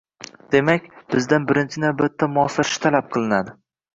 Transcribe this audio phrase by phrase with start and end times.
[0.53, 3.57] —Demak, bizdan birinchi navbatda moslashish talab qilinadi